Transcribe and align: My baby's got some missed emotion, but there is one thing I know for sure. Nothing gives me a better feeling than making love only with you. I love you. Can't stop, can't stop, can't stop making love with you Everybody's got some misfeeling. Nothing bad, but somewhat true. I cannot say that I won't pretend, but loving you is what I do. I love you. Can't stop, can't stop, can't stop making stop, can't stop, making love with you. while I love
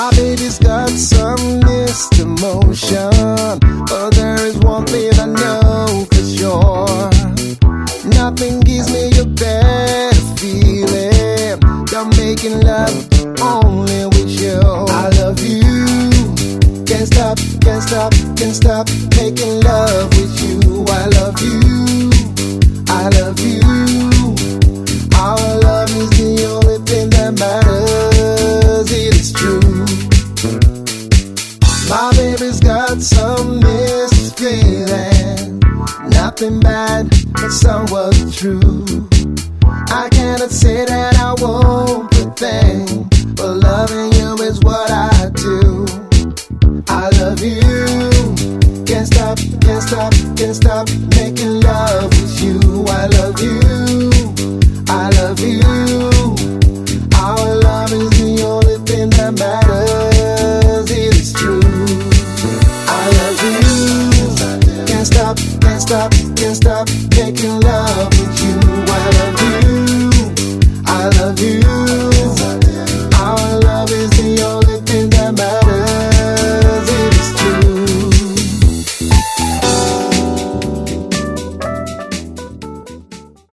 My 0.00 0.10
baby's 0.12 0.58
got 0.58 0.88
some 0.88 1.60
missed 1.60 2.18
emotion, 2.18 3.10
but 3.84 4.10
there 4.12 4.46
is 4.46 4.56
one 4.60 4.86
thing 4.86 5.12
I 5.20 5.26
know 5.26 6.06
for 6.10 6.24
sure. 6.24 7.10
Nothing 8.08 8.60
gives 8.60 8.90
me 8.90 9.10
a 9.20 9.26
better 9.26 10.14
feeling 10.38 11.60
than 11.84 12.08
making 12.16 12.62
love 12.62 12.96
only 13.42 14.06
with 14.06 14.40
you. 14.40 14.58
I 14.88 15.10
love 15.20 15.38
you. 15.44 15.84
Can't 16.86 17.06
stop, 17.06 17.36
can't 17.60 17.82
stop, 17.82 18.12
can't 18.38 18.56
stop 18.56 18.88
making 19.18 19.60
love 19.60 20.08
with 20.16 20.32
you 20.39 20.39
Everybody's 32.40 32.64
got 32.66 33.02
some 33.02 33.60
misfeeling. 33.60 35.60
Nothing 36.10 36.58
bad, 36.58 37.10
but 37.34 37.50
somewhat 37.50 38.14
true. 38.32 38.82
I 39.88 40.08
cannot 40.10 40.50
say 40.50 40.86
that 40.86 41.18
I 41.18 41.34
won't 41.38 42.10
pretend, 42.10 43.10
but 43.36 43.56
loving 43.56 44.14
you 44.14 44.36
is 44.42 44.58
what 44.60 44.90
I 44.90 45.28
do. 45.34 45.84
I 46.88 47.10
love 47.20 47.42
you. 47.42 47.60
Can't 48.86 49.06
stop, 49.06 49.36
can't 49.60 49.82
stop, 49.82 50.14
can't 50.38 50.56
stop 50.56 50.88
making 51.14 51.59
stop, 65.90 66.12
can't 66.36 66.56
stop, 66.56 66.88
making 67.16 67.60
love 67.60 68.08
with 68.10 68.42
you. 68.44 68.54
while 68.86 69.00
I 69.00 69.30
love 69.32 69.39